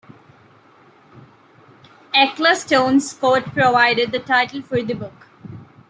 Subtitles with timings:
[2.11, 5.27] Ecclestone's quote provided the title for the book.